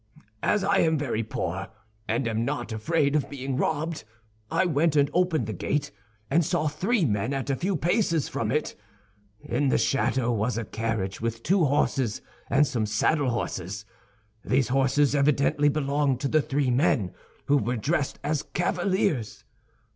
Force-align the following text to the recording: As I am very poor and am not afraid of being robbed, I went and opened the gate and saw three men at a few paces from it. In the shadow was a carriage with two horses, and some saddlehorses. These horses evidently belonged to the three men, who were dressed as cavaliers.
As 0.41 0.63
I 0.63 0.77
am 0.79 0.97
very 0.97 1.21
poor 1.21 1.67
and 2.07 2.27
am 2.27 2.43
not 2.43 2.71
afraid 2.71 3.15
of 3.15 3.29
being 3.29 3.55
robbed, 3.55 4.03
I 4.49 4.65
went 4.65 4.95
and 4.95 5.11
opened 5.13 5.45
the 5.45 5.53
gate 5.53 5.91
and 6.27 6.43
saw 6.43 6.67
three 6.67 7.05
men 7.05 7.35
at 7.35 7.51
a 7.51 7.55
few 7.55 7.75
paces 7.77 8.27
from 8.27 8.51
it. 8.51 8.73
In 9.41 9.69
the 9.69 9.77
shadow 9.77 10.31
was 10.31 10.57
a 10.57 10.65
carriage 10.65 11.21
with 11.21 11.43
two 11.43 11.65
horses, 11.65 12.23
and 12.49 12.65
some 12.65 12.87
saddlehorses. 12.87 13.85
These 14.43 14.69
horses 14.69 15.13
evidently 15.13 15.69
belonged 15.69 16.19
to 16.21 16.27
the 16.27 16.41
three 16.41 16.71
men, 16.71 17.13
who 17.45 17.57
were 17.57 17.77
dressed 17.77 18.17
as 18.23 18.41
cavaliers. 18.41 19.43